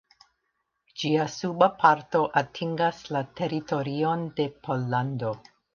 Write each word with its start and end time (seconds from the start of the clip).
Ĝia 1.01 1.27
suba 1.33 1.69
parto 1.83 2.23
atingas 2.43 3.05
la 3.17 3.25
teritorion 3.41 4.29
de 4.41 4.53
Pollando. 4.67 5.39